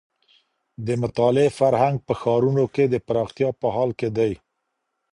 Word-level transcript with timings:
د 0.85 0.87
مطالعې 1.01 1.49
فرهنګ 1.59 1.97
په 2.07 2.13
ښارونو 2.21 2.63
کي 2.73 2.83
د 2.89 2.95
پراختيا 3.07 3.49
په 3.61 3.67
حال 3.75 3.91
کي 3.99 4.09
دی. 4.17 4.33